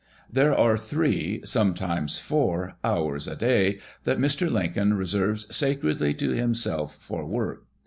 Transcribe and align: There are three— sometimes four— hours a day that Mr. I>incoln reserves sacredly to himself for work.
There 0.33 0.57
are 0.57 0.79
three— 0.79 1.41
sometimes 1.45 2.17
four— 2.17 2.73
hours 2.83 3.27
a 3.27 3.35
day 3.35 3.77
that 4.03 4.17
Mr. 4.17 4.47
I>incoln 4.47 4.97
reserves 4.97 5.55
sacredly 5.55 6.15
to 6.15 6.29
himself 6.31 6.95
for 6.95 7.23
work. 7.23 7.67